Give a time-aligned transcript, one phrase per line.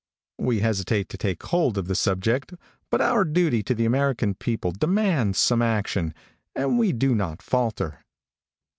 [0.39, 2.55] We hesitate to take hold of the subject,
[2.89, 6.15] but our duty to the American people demands some action,
[6.55, 8.03] and we do not falter.